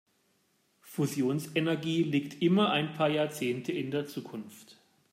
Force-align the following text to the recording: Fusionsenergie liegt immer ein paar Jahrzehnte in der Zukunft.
Fusionsenergie 0.81 2.01
liegt 2.01 2.41
immer 2.41 2.71
ein 2.71 2.91
paar 2.93 3.09
Jahrzehnte 3.09 3.71
in 3.71 3.91
der 3.91 4.07
Zukunft. 4.07 4.77